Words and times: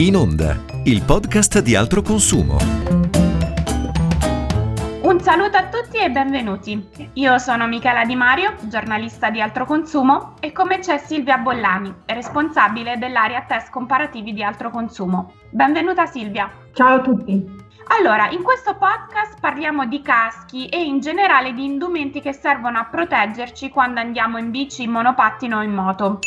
In 0.00 0.16
Onda, 0.16 0.56
il 0.84 1.02
podcast 1.02 1.60
di 1.60 1.76
altro 1.76 2.00
consumo. 2.00 2.56
Un 5.02 5.20
saluto 5.20 5.58
a 5.58 5.68
tutti 5.68 5.98
e 5.98 6.10
benvenuti. 6.10 6.88
Io 7.12 7.36
sono 7.36 7.66
Michela 7.66 8.06
Di 8.06 8.16
Mario, 8.16 8.54
giornalista 8.62 9.28
di 9.28 9.42
altro 9.42 9.66
consumo, 9.66 10.36
e 10.40 10.52
come 10.52 10.78
c'è 10.78 10.96
Silvia 10.96 11.36
Bollani, 11.36 11.94
responsabile 12.06 12.96
dell'area 12.96 13.44
test 13.46 13.68
comparativi 13.68 14.32
di 14.32 14.42
altro 14.42 14.70
consumo. 14.70 15.34
Benvenuta 15.50 16.06
Silvia. 16.06 16.50
Ciao 16.72 16.94
a 16.94 17.00
tutti. 17.02 17.44
Allora, 17.98 18.30
in 18.30 18.42
questo 18.42 18.78
podcast 18.78 19.38
parliamo 19.38 19.84
di 19.84 20.00
caschi 20.00 20.70
e 20.70 20.82
in 20.82 21.00
generale 21.00 21.52
di 21.52 21.66
indumenti 21.66 22.22
che 22.22 22.32
servono 22.32 22.78
a 22.78 22.86
proteggerci 22.86 23.68
quando 23.68 24.00
andiamo 24.00 24.38
in 24.38 24.50
bici, 24.50 24.84
in 24.84 24.92
monopattino 24.92 25.58
o 25.58 25.62
in 25.62 25.74
moto. 25.74 26.20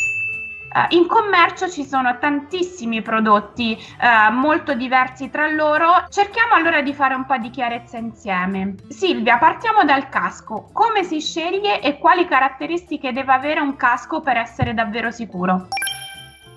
Uh, 0.74 0.92
in 0.96 1.06
commercio 1.06 1.68
ci 1.68 1.84
sono 1.84 2.18
tantissimi 2.18 3.00
prodotti 3.00 3.78
uh, 3.78 4.32
molto 4.32 4.74
diversi 4.74 5.30
tra 5.30 5.48
loro, 5.48 6.06
cerchiamo 6.08 6.54
allora 6.54 6.82
di 6.82 6.92
fare 6.92 7.14
un 7.14 7.26
po' 7.26 7.36
di 7.36 7.48
chiarezza 7.50 7.96
insieme. 7.96 8.74
Silvia, 8.88 9.38
partiamo 9.38 9.84
dal 9.84 10.08
casco. 10.08 10.70
Come 10.72 11.04
si 11.04 11.20
sceglie 11.20 11.80
e 11.80 11.96
quali 11.98 12.26
caratteristiche 12.26 13.12
deve 13.12 13.32
avere 13.32 13.60
un 13.60 13.76
casco 13.76 14.20
per 14.20 14.36
essere 14.36 14.74
davvero 14.74 15.12
sicuro? 15.12 15.68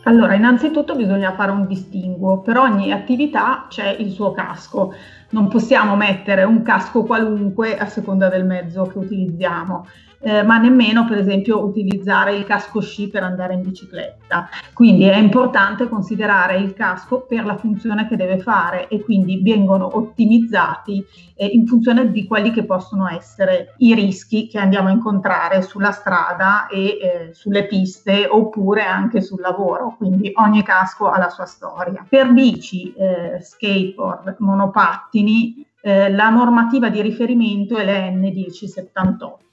Allora, 0.06 0.34
innanzitutto 0.34 0.96
bisogna 0.96 1.34
fare 1.34 1.52
un 1.52 1.68
distinguo, 1.68 2.40
per 2.40 2.58
ogni 2.58 2.92
attività 2.92 3.66
c'è 3.70 3.90
il 3.90 4.10
suo 4.12 4.32
casco, 4.32 4.96
non 5.30 5.48
possiamo 5.48 5.96
mettere 5.96 6.44
un 6.44 6.62
casco 6.62 7.04
qualunque 7.04 7.78
a 7.78 7.88
seconda 7.88 8.30
del 8.30 8.46
mezzo 8.46 8.84
che 8.84 8.98
utilizziamo 8.98 9.86
eh, 10.20 10.44
ma 10.44 10.58
nemmeno 10.58 11.06
per 11.06 11.20
esempio 11.20 11.64
utilizzare 11.64 12.36
il 12.36 12.46
casco 12.46 12.82
sci 12.82 13.08
per 13.08 13.24
andare 13.24 13.54
in 13.54 13.62
bicicletta. 13.62 14.50
Quindi 14.74 15.06
è 15.06 15.18
importante 15.18 15.88
considerare 15.88 16.58
il 16.58 16.74
casco 16.74 17.22
per 17.22 17.46
la 17.46 17.58
funzione 17.58 18.08
che 18.08 18.16
deve 18.16 18.40
fare 18.40 18.88
e 18.88 19.02
quindi 19.02 19.42
vengono 19.42 19.96
ottimizzati 19.96 21.06
eh, 21.36 21.46
in 21.46 21.68
funzione 21.68 22.12
di 22.12 22.26
quelli 22.26 22.52
che 22.52 22.64
possono 22.64 23.08
essere 23.08 23.76
i 23.78 23.94
rischi 23.94 24.48
che 24.48 24.60
andiamo 24.60 24.90
a 24.90 24.92
incontrare 24.92 25.62
sulla 25.62 25.92
strada 25.92 26.68
e 26.68 26.86
eh, 26.86 27.30
sulle 27.34 27.66
piste 27.66 28.28
oppure 28.28 28.84
anche 28.84 29.22
sul 29.22 29.40
lavoro. 29.40 29.96
Quindi 29.98 30.32
ogni 30.36 30.64
casco 30.64 31.10
ha 31.10 31.18
la 31.18 31.30
sua 31.30 31.46
storia. 31.46 32.06
Per 32.08 32.32
bici, 32.34 32.94
eh, 32.94 33.40
skateboard, 33.42 34.36
monopattini, 35.18 35.66
eh, 35.82 36.12
la 36.12 36.30
normativa 36.30 36.90
di 36.90 37.02
riferimento 37.02 37.78
è 37.78 37.86
l'N1078 37.86 39.46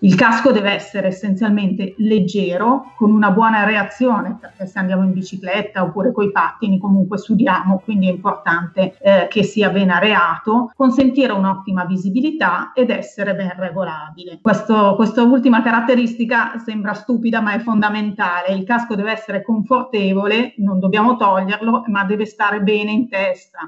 il 0.00 0.14
casco 0.14 0.52
deve 0.52 0.72
essere 0.72 1.08
essenzialmente 1.08 1.94
leggero, 1.98 2.92
con 2.96 3.10
una 3.10 3.30
buona 3.30 3.64
reazione, 3.64 4.36
perché 4.38 4.66
se 4.66 4.78
andiamo 4.78 5.04
in 5.04 5.12
bicicletta 5.12 5.82
oppure 5.82 6.12
coi 6.12 6.30
pattini 6.30 6.78
comunque 6.78 7.16
sudiamo, 7.16 7.80
quindi 7.82 8.08
è 8.08 8.10
importante 8.10 8.96
eh, 9.00 9.26
che 9.28 9.42
sia 9.42 9.70
ben 9.70 9.88
areato, 9.88 10.70
consentire 10.76 11.32
un'ottima 11.32 11.84
visibilità 11.86 12.72
ed 12.74 12.90
essere 12.90 13.34
ben 13.34 13.54
regolabile. 13.56 14.38
Questo, 14.42 14.94
questa 14.96 15.22
ultima 15.22 15.62
caratteristica 15.62 16.58
sembra 16.58 16.92
stupida 16.92 17.40
ma 17.40 17.54
è 17.54 17.58
fondamentale. 17.60 18.54
Il 18.54 18.64
casco 18.64 18.94
deve 18.94 19.12
essere 19.12 19.42
confortevole, 19.42 20.54
non 20.58 20.78
dobbiamo 20.78 21.16
toglierlo, 21.16 21.84
ma 21.86 22.04
deve 22.04 22.26
stare 22.26 22.60
bene 22.60 22.90
in 22.92 23.08
testa. 23.08 23.60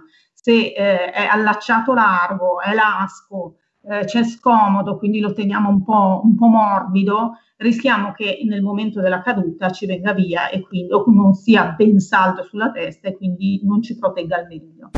Se 0.43 0.53
eh, 0.53 1.11
è 1.11 1.27
allacciato 1.27 1.93
largo, 1.93 2.61
è 2.61 2.73
lasco, 2.73 3.57
eh, 3.83 4.05
c'è 4.05 4.25
scomodo, 4.25 4.97
quindi 4.97 5.21
lo 5.21 5.33
teniamo 5.33 5.69
un 5.69 5.83
po', 5.83 6.21
un 6.25 6.35
po', 6.35 6.47
morbido, 6.47 7.39
rischiamo 7.57 8.13
che 8.13 8.41
nel 8.47 8.63
momento 8.63 9.01
della 9.01 9.21
caduta 9.21 9.71
ci 9.71 9.85
venga 9.85 10.13
via 10.15 10.49
e 10.49 10.63
quindi 10.63 10.93
o 10.93 11.05
non 11.09 11.35
sia 11.35 11.75
ben 11.77 11.99
saldo 11.99 12.43
sulla 12.43 12.71
testa 12.71 13.09
e 13.09 13.17
quindi 13.17 13.61
non 13.65 13.83
ci 13.83 13.99
protegga 13.99 14.37
al 14.37 14.47
meglio. 14.47 14.91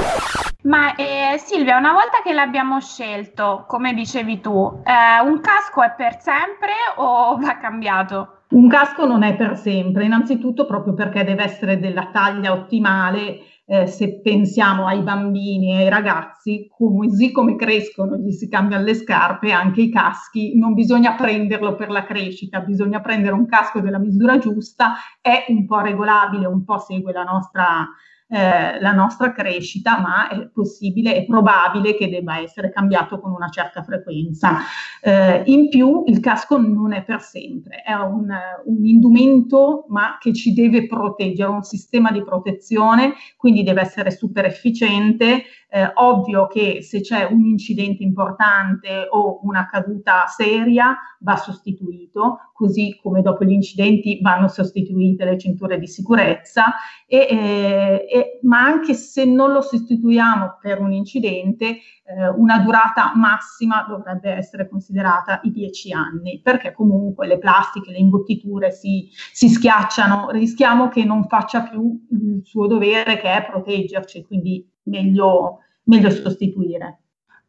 Ma 0.62 0.94
eh, 0.94 1.38
Silvia, 1.38 1.76
una 1.76 1.92
volta 1.92 2.22
che 2.22 2.32
l'abbiamo 2.32 2.80
scelto, 2.80 3.64
come 3.66 3.94
dicevi 3.94 4.40
tu, 4.40 4.80
eh, 4.84 5.20
un 5.26 5.40
casco 5.40 5.82
è 5.82 5.92
per 5.96 6.20
sempre 6.20 6.72
o 6.96 7.36
va 7.36 7.58
cambiato? 7.58 8.42
Un 8.50 8.68
casco 8.68 9.06
non 9.06 9.22
è 9.22 9.34
per 9.34 9.56
sempre, 9.56 10.04
innanzitutto 10.04 10.66
proprio 10.66 10.92
perché 10.92 11.24
deve 11.24 11.42
essere 11.42 11.80
della 11.80 12.10
taglia 12.12 12.52
ottimale 12.52 13.38
eh, 13.64 13.86
se 13.86 14.20
pensiamo 14.20 14.86
ai 14.86 15.02
bambini 15.02 15.72
e 15.72 15.82
ai 15.82 15.88
ragazzi, 15.88 16.68
così 16.68 17.30
come 17.30 17.56
crescono, 17.56 18.16
gli 18.16 18.32
si 18.32 18.48
cambiano 18.48 18.84
le 18.84 18.94
scarpe, 18.94 19.52
anche 19.52 19.82
i 19.82 19.90
caschi, 19.90 20.58
non 20.58 20.74
bisogna 20.74 21.14
prenderlo 21.14 21.74
per 21.74 21.90
la 21.90 22.04
crescita, 22.04 22.60
bisogna 22.60 23.00
prendere 23.00 23.34
un 23.34 23.46
casco 23.46 23.80
della 23.80 23.98
misura 23.98 24.38
giusta, 24.38 24.94
è 25.20 25.46
un 25.48 25.66
po' 25.66 25.80
regolabile, 25.80 26.46
un 26.46 26.64
po' 26.64 26.78
segue 26.78 27.12
la 27.12 27.24
nostra 27.24 27.88
eh, 28.34 28.80
la 28.80 28.92
nostra 28.92 29.30
crescita, 29.32 30.00
ma 30.00 30.28
è 30.28 30.48
possibile 30.48 31.14
e 31.14 31.26
probabile 31.26 31.94
che 31.94 32.08
debba 32.08 32.38
essere 32.38 32.70
cambiato 32.70 33.20
con 33.20 33.30
una 33.30 33.50
certa 33.50 33.82
frequenza. 33.82 34.60
Eh, 35.02 35.42
in 35.44 35.68
più 35.68 36.04
il 36.06 36.18
casco 36.20 36.56
non 36.56 36.94
è 36.94 37.04
per 37.04 37.20
sempre, 37.20 37.82
è 37.82 37.92
un, 37.92 38.34
un 38.64 38.86
indumento 38.86 39.84
ma 39.88 40.16
che 40.18 40.32
ci 40.32 40.54
deve 40.54 40.86
proteggere, 40.86 41.50
un 41.50 41.62
sistema 41.62 42.10
di 42.10 42.24
protezione, 42.24 43.12
quindi 43.36 43.62
deve 43.64 43.82
essere 43.82 44.10
super 44.10 44.46
efficiente, 44.46 45.42
eh, 45.74 45.90
ovvio 45.94 46.46
che 46.48 46.82
se 46.82 47.00
c'è 47.00 47.24
un 47.24 47.46
incidente 47.46 48.02
importante 48.02 49.06
o 49.08 49.40
una 49.44 49.66
caduta 49.70 50.26
seria 50.26 50.94
va 51.20 51.36
sostituito, 51.36 52.50
così 52.52 52.98
come 53.00 53.22
dopo 53.22 53.44
gli 53.44 53.52
incidenti 53.52 54.18
vanno 54.20 54.48
sostituite 54.48 55.24
le 55.24 55.38
cinture 55.38 55.78
di 55.78 55.86
sicurezza, 55.86 56.74
e, 57.06 57.26
eh, 57.30 58.06
e, 58.06 58.40
ma 58.42 58.60
anche 58.60 58.92
se 58.92 59.24
non 59.24 59.52
lo 59.52 59.62
sostituiamo 59.62 60.58
per 60.60 60.78
un 60.78 60.92
incidente, 60.92 61.78
eh, 62.04 62.28
una 62.36 62.58
durata 62.58 63.12
massima 63.14 63.86
dovrebbe 63.88 64.30
essere 64.30 64.68
considerata 64.68 65.40
i 65.44 65.50
10 65.50 65.92
anni, 65.92 66.40
perché 66.42 66.72
comunque 66.72 67.26
le 67.26 67.38
plastiche, 67.38 67.92
le 67.92 67.98
imbottiture 67.98 68.72
si, 68.72 69.08
si 69.32 69.48
schiacciano, 69.48 70.28
rischiamo 70.30 70.88
che 70.88 71.02
non 71.04 71.24
faccia 71.28 71.62
più 71.62 71.98
il 72.10 72.42
suo 72.44 72.66
dovere 72.66 73.16
che 73.16 73.32
è 73.34 73.46
proteggerci, 73.46 74.26
quindi 74.26 74.68
meglio, 74.84 75.60
meglio 75.84 76.10
sostituire. 76.10 76.98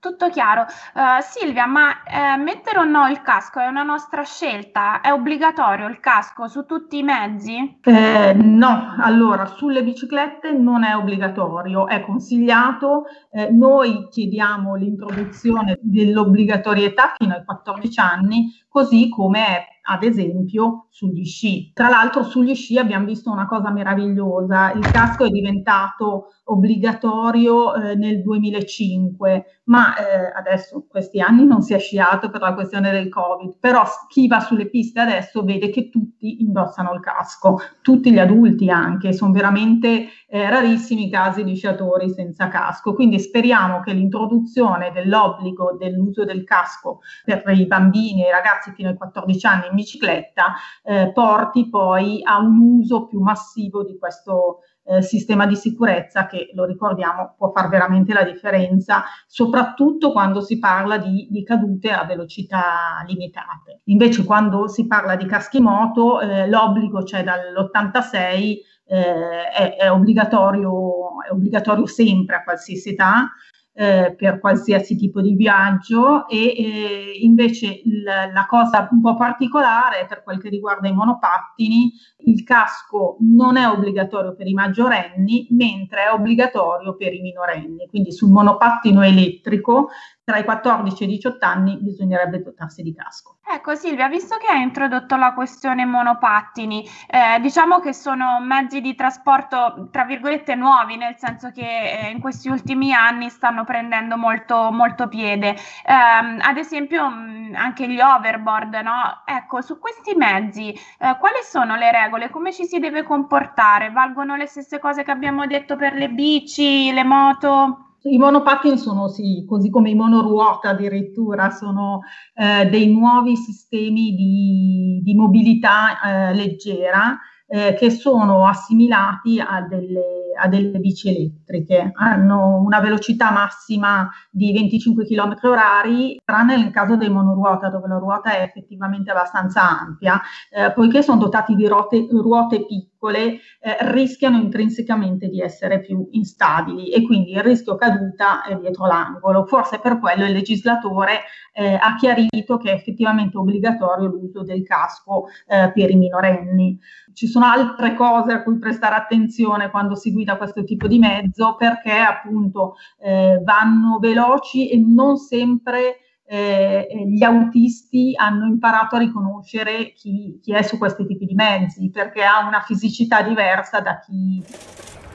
Tutto 0.04 0.30
chiaro. 0.30 0.64
Uh, 0.94 1.22
Silvia, 1.22 1.66
ma 1.66 2.04
eh, 2.04 2.36
mettere 2.36 2.80
o 2.80 2.84
no 2.84 3.08
il 3.08 3.22
casco 3.22 3.62
è 3.62 3.68
una 3.68 3.84
nostra 3.84 4.24
scelta? 4.24 5.00
È 5.00 5.14
obbligatorio 5.14 5.88
il 5.88 6.02
casco 6.02 6.50
su 6.50 6.66
tutti 6.66 6.98
i 6.98 7.04
mezzi? 7.04 7.80
Eh, 7.82 8.34
no, 8.34 8.96
allora 9.00 9.46
sulle 9.46 9.82
biciclette 9.82 10.52
non 10.52 10.84
è 10.84 10.94
obbligatorio, 10.94 11.88
è 11.88 12.02
consigliato. 12.02 13.06
Eh, 13.32 13.50
noi 13.52 14.10
chiediamo 14.10 14.76
l'introduzione 14.76 15.80
dell'obbligatorietà 15.82 17.14
fino 17.16 17.36
ai 17.36 17.46
14 17.46 18.00
anni, 18.02 18.62
così 18.68 19.08
come 19.08 19.46
è 19.48 19.73
ad 19.84 20.04
esempio 20.04 20.88
sugli 20.90 21.26
sci. 21.26 21.72
Tra 21.74 21.90
l'altro 21.90 22.24
sugli 22.24 22.56
sci 22.56 22.78
abbiamo 22.78 23.06
visto 23.06 23.32
una 23.32 23.48
cosa 23.48 23.72
meravigliosa, 23.72 24.72
il 24.74 24.88
casco 24.88 25.26
è 25.26 25.30
diventato 25.30 26.28
obbligatorio 26.46 27.74
eh, 27.74 27.96
nel 27.96 28.22
2005, 28.22 29.62
ma 29.66 29.96
eh, 29.96 30.32
adesso 30.36 30.86
questi 30.90 31.22
anni 31.22 31.46
non 31.46 31.62
si 31.62 31.74
è 31.74 31.80
sciato 31.80 32.30
per 32.30 32.42
la 32.42 32.54
questione 32.54 32.92
del 32.92 33.10
Covid, 33.10 33.58
però 33.60 33.84
chi 34.08 34.28
va 34.28 34.40
sulle 34.42 34.68
piste 34.70 35.00
adesso 35.00 35.44
vede 35.44 35.70
che 35.70 35.90
tutti 35.90 36.42
indossano 36.42 36.94
il 36.94 37.00
casco, 37.00 37.58
tutti 37.82 38.12
gli 38.12 38.20
adulti 38.20 38.70
anche, 38.70 39.14
sono 39.14 39.32
veramente 39.32 40.08
eh, 40.28 40.50
rarissimi 40.50 41.08
i 41.08 41.10
casi 41.10 41.44
di 41.44 41.56
sciatori 41.56 42.10
senza 42.10 42.50
casco, 42.50 42.94
quindi 42.94 43.20
speriamo 43.20 43.80
che 43.80 43.94
l'introduzione 43.94 44.92
dell'obbligo 44.92 45.76
dell'uso 45.78 46.26
del 46.26 46.44
casco 46.44 47.00
per 47.24 47.44
i 47.58 47.66
bambini 47.66 48.24
e 48.26 48.28
i 48.28 48.32
ragazzi 48.32 48.72
fino 48.72 48.90
ai 48.90 48.98
14 48.98 49.46
anni 49.46 49.68
in 49.74 49.76
bicicletta 49.76 50.54
eh, 50.84 51.12
porti 51.12 51.70
poi 51.70 52.22
a 52.24 52.38
un 52.38 52.80
uso 52.80 53.08
più 53.08 53.20
massivo 53.20 53.84
di 53.84 53.98
questo 53.98 54.60
eh, 54.86 55.02
sistema 55.02 55.46
di 55.46 55.56
sicurezza 55.56 56.28
che, 56.28 56.50
lo 56.54 56.66
ricordiamo, 56.66 57.36
può 57.38 57.52
fare 57.52 57.70
veramente 57.70 58.14
la 58.14 58.24
differenza, 58.24 59.04
soprattutto 59.28 60.12
quando 60.12 60.42
si 60.42 60.60
parla 60.60 60.98
di, 60.98 61.28
di 61.30 61.44
cadute 61.44 61.92
a 61.92 62.06
velocità 62.06 63.04
limitate. 63.08 63.82
Invece 63.86 64.24
quando 64.26 64.68
si 64.68 64.86
parla 64.86 65.16
di 65.16 65.26
caschi 65.26 65.60
moto, 65.60 66.20
eh, 66.20 66.48
l'obbligo 66.48 67.04
c'è 67.04 67.24
dall'86, 67.24 68.58
eh, 68.86 69.50
è, 69.50 69.76
è, 69.78 69.92
obbligatorio, 69.92 71.22
è 71.28 71.32
obbligatorio 71.32 71.86
sempre 71.86 72.36
a 72.36 72.44
qualsiasi 72.44 72.90
età, 72.90 73.32
eh, 73.76 74.14
per 74.16 74.40
qualsiasi 74.40 74.96
tipo 74.96 75.20
di 75.20 75.34
viaggio 75.34 76.28
e 76.28 76.54
eh, 76.56 77.18
invece 77.22 77.82
il, 77.84 78.04
la 78.04 78.46
cosa 78.48 78.88
un 78.92 79.02
po' 79.02 79.16
particolare 79.16 80.06
per 80.08 80.22
quel 80.24 80.40
che 80.40 80.50
riguarda 80.50 80.88
i 80.88 80.94
monopattini, 80.94 81.92
il 82.26 82.44
casco 82.44 83.18
non 83.22 83.58
è 83.58 83.68
obbligatorio 83.68 84.36
per 84.36 84.48
i 84.48 84.54
maggiorenni 84.54 85.48
mentre 85.52 86.04
è 86.04 86.12
obbligatorio 86.12 86.96
per 86.96 87.14
i 87.14 87.22
minorenni, 87.22 87.88
quindi 87.88 88.12
sul 88.12 88.30
monopattino 88.30 89.02
elettrico 89.02 89.90
tra 90.24 90.38
i 90.38 90.46
14 90.46 91.04
e 91.04 91.06
i 91.06 91.10
18 91.10 91.46
anni 91.46 91.78
bisognerebbe 91.82 92.42
dotarsi 92.42 92.82
di 92.82 92.94
casco. 92.96 93.38
Ecco 93.46 93.76
Silvia, 93.76 94.08
visto 94.08 94.38
che 94.38 94.48
hai 94.48 94.62
introdotto 94.62 95.18
la 95.18 95.34
questione 95.34 95.84
monopattini, 95.86 96.88
eh, 97.10 97.42
diciamo 97.42 97.80
che 97.80 97.94
sono 97.94 98.40
mezzi 98.40 98.80
di 98.80 98.96
trasporto 98.96 99.90
tra 99.92 100.06
virgolette 100.06 100.56
nuovi, 100.56 100.96
nel 100.96 101.16
senso 101.18 101.52
che 101.52 101.62
eh, 101.62 102.10
in 102.10 102.22
questi 102.22 102.48
ultimi 102.48 102.94
anni 102.94 103.30
stanno 103.30 103.66
prendendo 103.66 104.16
molto, 104.18 104.72
molto 104.72 105.10
piede. 105.10 105.50
Eh, 105.50 105.94
ad 105.94 106.58
esempio 106.58 107.10
mh, 107.10 107.56
anche 107.56 107.88
gli 107.90 108.00
overboard, 108.00 108.74
no? 108.76 109.24
Ecco, 109.26 109.62
su 109.62 109.78
questi 109.78 110.16
mezzi 110.16 110.72
eh, 110.72 111.18
quali 111.20 111.40
sono 111.44 111.76
le 111.76 111.92
regole? 111.92 112.30
Come 112.30 112.54
ci 112.54 112.66
si 112.66 112.80
deve 112.80 113.04
comportare? 113.04 113.92
Valgono 113.92 114.38
le 114.38 114.48
stesse 114.48 114.80
cose 114.80 115.04
che 115.04 115.12
abbiamo 115.12 115.46
detto 115.46 115.76
per 115.76 115.94
le 115.96 116.10
bici, 116.10 116.94
le 116.94 117.04
moto? 117.04 117.83
I 118.06 118.18
monopattini 118.18 118.78
sono 118.78 119.08
sì, 119.08 119.46
così 119.48 119.70
come 119.70 119.90
i 119.90 119.96
monoruota 119.96 120.70
addirittura, 120.70 121.50
sono 121.52 122.02
eh, 122.34 122.68
dei 122.68 122.92
nuovi 122.92 123.38
sistemi 123.38 124.14
di, 124.14 125.00
di 125.02 125.16
mobilità 125.16 126.02
eh, 126.02 126.34
leggera 126.34 127.18
eh, 127.48 127.76
che 127.76 127.90
sono 127.92 128.46
assimilati 128.48 129.40
a 129.40 129.62
delle, 129.62 130.34
a 130.38 130.48
delle, 130.48 130.80
bici 130.80 131.10
elettriche. 131.10 131.92
Hanno 131.94 132.58
una 132.58 132.80
velocità 132.80 133.32
massima 133.32 134.10
di 134.30 134.52
25 134.52 135.06
km 135.06 135.38
orari, 135.44 136.20
tranne 136.26 136.58
nel 136.58 136.72
caso 136.72 136.98
dei 136.98 137.10
monoruota, 137.10 137.70
dove 137.70 137.88
la 137.88 138.00
ruota 138.00 138.36
è 138.36 138.42
effettivamente 138.42 139.12
abbastanza 139.12 139.62
ampia, 139.80 140.20
eh, 140.50 140.74
poiché 140.74 141.02
sono 141.02 141.20
dotati 141.20 141.56
di 141.56 141.68
ruote, 141.68 142.06
ruote 142.10 142.66
piccole 142.66 142.93
piccole 143.04 143.40
eh, 143.60 143.78
rischiano 143.92 144.38
intrinsecamente 144.38 145.28
di 145.28 145.42
essere 145.42 145.82
più 145.82 146.08
instabili 146.12 146.90
e 146.90 147.04
quindi 147.04 147.32
il 147.32 147.42
rischio 147.42 147.76
caduta 147.76 148.44
è 148.44 148.56
dietro 148.56 148.86
l'angolo. 148.86 149.46
Forse 149.46 149.80
per 149.80 150.00
quello 150.00 150.26
il 150.26 150.32
legislatore 150.32 151.22
eh, 151.54 151.74
ha 151.76 151.96
chiarito 151.96 152.58
che 152.58 152.72
è 152.72 152.74
effettivamente 152.74 153.38
obbligatorio 153.38 154.08
l'uso 154.08 154.44
del 154.44 154.64
casco 154.64 155.26
eh, 155.48 155.72
per 155.74 155.92
i 155.92 155.96
minorenni. 155.96 156.80
Ci 157.14 157.28
sono 157.28 157.46
altre 157.46 157.94
cose 157.94 158.32
a 158.32 158.44
cui 158.44 158.58
prestare 158.58 158.96
attenzione 158.96 159.70
quando 159.70 159.96
si 159.96 160.12
guida 160.14 160.38
questo 160.38 160.64
tipo 160.64 160.88
di 160.88 161.00
mezzo 161.00 161.56
perché 161.56 161.92
appunto 161.92 162.76
eh, 163.00 163.42
vanno 163.44 164.00
veloci 164.00 164.70
e 164.70 164.78
non 164.78 165.18
sempre 165.18 165.98
eh, 166.34 166.88
gli 167.06 167.22
autisti 167.22 168.14
hanno 168.16 168.48
imparato 168.48 168.96
a 168.96 169.00
riconoscere 169.00 169.94
chi, 169.94 170.40
chi, 170.42 170.52
è 170.52 170.64
su 170.64 170.80
questi 170.80 171.06
tipi 171.06 171.28
di 171.28 171.36
mezzi 171.36 171.92
perché 171.92 172.24
ha 172.24 172.44
una 172.48 172.62
fisicità 172.62 173.22
diversa 173.22 173.82
da 173.82 174.00
chi 174.00 174.44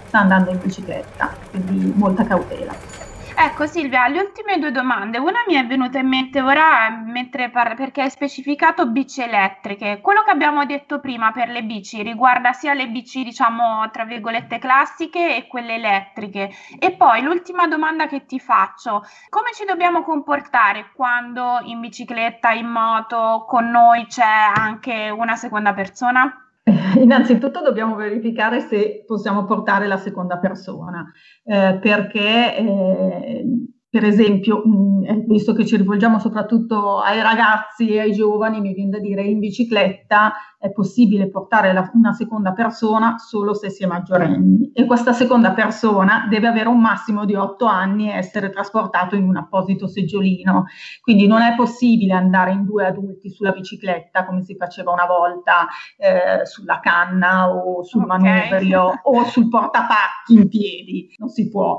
sta 0.07 0.21
andando 0.21 0.51
in 0.53 0.61
bicicletta, 0.63 1.35
quindi 1.51 1.93
molta 1.97 2.25
cautela. 2.25 3.08
Ecco 3.41 3.67
Silvia, 3.69 4.09
le 4.09 4.19
ultime 4.19 4.59
due 4.59 4.73
domande. 4.73 5.17
Una 5.19 5.45
mi 5.47 5.55
è 5.55 5.65
venuta 5.65 6.01
in 6.01 6.09
mente 6.09 6.41
ora 6.41 6.89
par- 7.53 7.77
perché 7.77 8.03
hai 8.03 8.11
specificato 8.11 8.89
bici 8.89 9.23
elettriche. 9.23 10.01
Quello 10.01 10.25
che 10.25 10.31
abbiamo 10.33 10.67
detto 10.67 10.99
prima 10.99 11.31
per 11.31 11.49
le 11.49 11.63
bici 11.63 12.03
riguarda 12.03 12.53
sia 12.53 12.75
le 12.75 12.89
bici, 12.89 13.23
diciamo, 13.23 13.89
tra 13.91 14.05
virgolette 14.05 14.59
classiche 14.59 15.37
e 15.37 15.47
quelle 15.47 15.75
elettriche. 15.75 16.51
E 16.81 16.91
poi 16.97 17.23
l'ultima 17.23 17.69
domanda 17.69 18.09
che 18.09 18.27
ti 18.27 18.41
faccio, 18.41 19.05
come 19.29 19.53
ci 19.55 19.65
dobbiamo 19.65 20.03
comportare 20.03 20.91
quando 20.93 21.61
in 21.63 21.79
bicicletta, 21.79 22.51
in 22.51 22.67
moto, 22.67 23.45
con 23.47 23.71
noi 23.71 24.07
c'è 24.07 24.51
anche 24.53 25.11
una 25.11 25.37
seconda 25.37 25.73
persona? 25.73 26.48
Innanzitutto 27.01 27.63
dobbiamo 27.63 27.95
verificare 27.97 28.61
se 28.61 29.05
possiamo 29.07 29.45
portare 29.45 29.87
la 29.87 29.97
seconda 29.97 30.39
persona, 30.39 31.11
eh, 31.45 31.79
perché 31.81 32.57
eh, 32.57 33.45
per 33.91 34.05
esempio, 34.05 34.63
mh, 34.65 35.05
eh, 35.07 35.25
visto 35.27 35.55
che 35.55 35.65
ci 35.65 35.77
rivolgiamo 35.77 36.19
soprattutto 36.19 36.99
ai 36.99 37.23
ragazzi 37.23 37.89
e 37.89 38.01
ai 38.01 38.13
giovani, 38.13 38.61
mi 38.61 38.75
viene 38.75 38.91
da 38.91 38.99
dire 38.99 39.23
in 39.23 39.39
bicicletta 39.39 40.35
è 40.61 40.73
possibile 40.73 41.31
portare 41.31 41.73
la, 41.73 41.89
una 41.95 42.13
seconda 42.13 42.53
persona 42.53 43.17
solo 43.17 43.55
se 43.55 43.71
si 43.71 43.85
è 43.85 43.87
maggiorenni 43.87 44.73
e 44.75 44.87
questa 44.87 45.13
seconda 45.13 45.53
persona 45.53 46.27
deve 46.29 46.49
avere 46.49 46.69
un 46.69 46.81
massimo 46.81 47.25
di 47.25 47.35
8 47.35 47.65
anni 47.65 48.11
e 48.11 48.17
essere 48.17 48.51
trasportato 48.51 49.15
in 49.15 49.23
un 49.23 49.37
apposito 49.37 49.87
seggiolino. 49.87 50.65
Quindi 51.01 51.29
non 51.29 51.43
è 51.43 51.55
possibile 51.55 52.15
andare 52.15 52.51
in 52.53 52.65
due 52.65 52.87
adulti 52.87 53.31
sulla 53.31 53.53
bicicletta 53.53 54.27
come 54.27 54.43
si 54.43 54.57
faceva 54.57 54.93
una 54.93 55.07
volta 55.07 55.69
eh, 55.97 56.45
sulla 56.45 56.81
canna 56.81 57.51
o 57.51 57.85
sul 57.85 58.03
okay. 58.03 58.19
manubrio 58.19 59.01
o 59.03 59.25
sul 59.25 59.49
portapacchi 59.49 60.35
in 60.35 60.49
piedi, 60.49 61.15
non 61.19 61.29
si 61.29 61.49
può. 61.49 61.79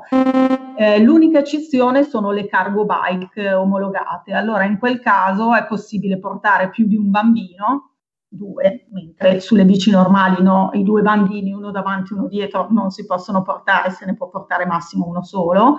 Eh, 0.79 0.97
l'unica 0.99 1.39
eccezione 1.39 2.05
sono 2.05 2.31
le 2.31 2.47
cargo 2.47 2.85
bike 2.85 3.51
omologate. 3.51 4.31
Allora 4.31 4.63
in 4.63 4.79
quel 4.79 5.01
caso 5.01 5.53
è 5.53 5.65
possibile 5.67 6.19
portare 6.19 6.69
più 6.69 6.87
di 6.87 6.95
un 6.95 7.09
bambino 7.09 7.88
due, 8.29 8.85
mentre 8.91 9.39
sulle 9.39 9.65
bici 9.65 9.89
normali 9.89 10.41
no, 10.43 10.69
i 10.73 10.83
due 10.83 11.01
bambini, 11.01 11.51
uno 11.51 11.71
davanti 11.71 12.13
e 12.13 12.17
uno 12.17 12.27
dietro, 12.27 12.67
non 12.69 12.91
si 12.91 13.05
possono 13.05 13.41
portare, 13.41 13.89
se 13.89 14.05
ne 14.05 14.15
può 14.15 14.29
portare 14.29 14.65
massimo 14.65 15.07
uno 15.07 15.23
solo 15.23 15.77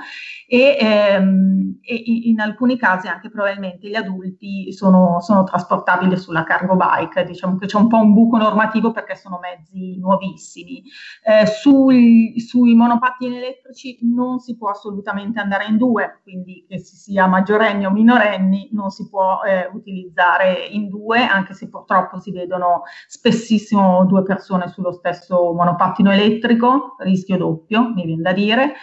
e, 0.49 0.77
ehm, 0.81 1.79
e 1.81 1.95
in 1.95 2.41
alcuni 2.41 2.77
casi 2.77 3.07
anche 3.07 3.31
probabilmente 3.31 3.89
gli 3.89 3.95
adulti 3.95 4.73
sono, 4.73 5.21
sono, 5.21 5.45
trasportabili 5.45 6.17
sulla 6.17 6.43
cargo 6.43 6.75
bike, 6.75 7.25
diciamo 7.25 7.57
che 7.57 7.67
c'è 7.67 7.77
un 7.77 7.87
po' 7.87 7.99
un 7.99 8.13
buco 8.13 8.37
normativo 8.37 8.91
perché 8.91 9.15
sono 9.15 9.39
mezzi 9.41 9.97
nuovissimi. 9.99 10.83
Eh, 11.25 11.47
sui, 11.47 12.41
sui 12.41 12.75
monopattini 12.75 13.37
elettrici 13.37 13.99
non 14.03 14.41
si 14.41 14.57
può 14.57 14.71
assolutamente 14.71 15.39
andare 15.39 15.67
in 15.67 15.77
due, 15.77 16.19
quindi 16.25 16.67
che 16.69 16.79
si 16.79 16.97
sia 16.97 17.29
maggiorenni 17.29 17.87
o 17.87 17.91
minorenni 17.91 18.71
non 18.73 18.91
si 18.91 19.09
può 19.09 19.43
eh, 19.43 19.71
utilizzare 19.73 20.67
in 20.71 20.89
due, 20.89 21.25
anche 21.25 21.55
se 21.55 21.69
purtroppo 21.69 22.19
si 22.19 22.33
vede 22.33 22.40
vedono 22.41 22.83
spessissimo 23.07 24.05
due 24.07 24.23
persone 24.23 24.69
sullo 24.69 24.93
stesso 24.93 25.53
monopattino 25.53 26.11
elettrico, 26.11 26.97
rischio 26.99 27.37
doppio, 27.37 27.93
mi 27.95 28.05
viene 28.05 28.23
da 28.23 28.33
dire. 28.33 28.75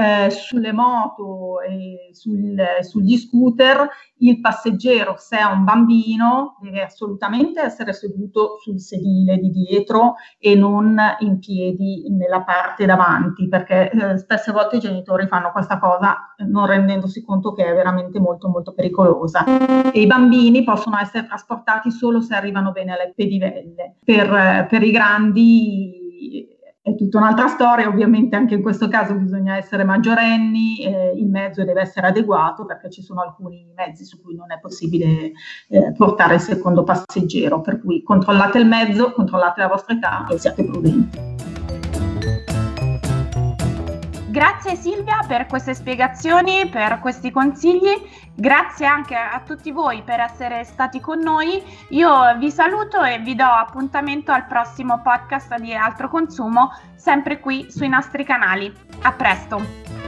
Eh, 0.00 0.30
sulle 0.30 0.70
moto 0.70 1.60
e 1.60 2.10
sul, 2.12 2.56
sugli 2.82 3.16
scooter 3.16 3.88
il 4.18 4.38
passeggero, 4.40 5.16
se 5.16 5.36
ha 5.36 5.50
un 5.50 5.64
bambino, 5.64 6.56
deve 6.60 6.82
assolutamente 6.82 7.60
essere 7.60 7.92
seduto 7.92 8.58
sul 8.62 8.78
sedile 8.78 9.38
di 9.38 9.50
dietro 9.50 10.14
e 10.38 10.54
non 10.54 10.96
in 11.18 11.40
piedi 11.40 12.06
nella 12.10 12.42
parte 12.42 12.86
davanti, 12.86 13.48
perché 13.48 13.90
eh, 13.90 14.18
spesse 14.18 14.52
volte 14.52 14.76
i 14.76 14.80
genitori 14.80 15.26
fanno 15.26 15.50
questa 15.50 15.80
cosa 15.80 16.32
non 16.46 16.66
rendendosi 16.66 17.24
conto 17.24 17.52
che 17.52 17.66
è 17.66 17.74
veramente 17.74 18.20
molto 18.20 18.46
molto 18.48 18.74
pericolosa. 18.74 19.90
E 19.90 20.00
i 20.00 20.06
bambini 20.06 20.62
possono 20.62 20.96
essere 20.98 21.26
trasportati 21.26 21.90
solo 21.90 22.20
se 22.20 22.36
arrivano 22.36 22.70
bene 22.70 22.92
alle 22.92 23.12
pedivelle. 23.16 23.96
Per, 24.04 24.66
per 24.68 24.82
i 24.84 24.92
grandi 24.92 26.56
è 26.88 26.94
tutta 26.94 27.18
un'altra 27.18 27.48
storia, 27.48 27.88
ovviamente 27.88 28.36
anche 28.36 28.54
in 28.54 28.62
questo 28.62 28.88
caso 28.88 29.14
bisogna 29.14 29.56
essere 29.56 29.84
maggiorenni, 29.84 30.84
eh, 30.84 31.12
il 31.16 31.28
mezzo 31.28 31.64
deve 31.64 31.82
essere 31.82 32.08
adeguato 32.08 32.64
perché 32.64 32.90
ci 32.90 33.02
sono 33.02 33.20
alcuni 33.20 33.66
mezzi 33.74 34.04
su 34.04 34.20
cui 34.20 34.34
non 34.34 34.50
è 34.52 34.58
possibile 34.58 35.32
eh, 35.68 35.92
portare 35.96 36.34
il 36.34 36.40
secondo 36.40 36.84
passeggero, 36.84 37.60
per 37.60 37.80
cui 37.80 38.02
controllate 38.02 38.58
il 38.58 38.66
mezzo, 38.66 39.12
controllate 39.12 39.60
la 39.60 39.68
vostra 39.68 39.94
età 39.94 40.26
e 40.28 40.38
siate 40.38 40.64
prudenti. 40.64 41.27
Grazie 44.38 44.76
Silvia 44.76 45.24
per 45.26 45.46
queste 45.46 45.74
spiegazioni, 45.74 46.68
per 46.68 47.00
questi 47.00 47.32
consigli, 47.32 48.08
grazie 48.36 48.86
anche 48.86 49.16
a 49.16 49.42
tutti 49.44 49.72
voi 49.72 50.04
per 50.04 50.20
essere 50.20 50.62
stati 50.62 51.00
con 51.00 51.18
noi. 51.18 51.60
Io 51.88 52.36
vi 52.38 52.48
saluto 52.48 53.02
e 53.02 53.18
vi 53.18 53.34
do 53.34 53.42
appuntamento 53.42 54.30
al 54.30 54.46
prossimo 54.46 55.00
podcast 55.02 55.56
di 55.56 55.74
Altro 55.74 56.08
Consumo, 56.08 56.70
sempre 56.94 57.40
qui 57.40 57.66
sui 57.68 57.88
nostri 57.88 58.22
canali. 58.22 58.72
A 59.02 59.10
presto! 59.10 60.07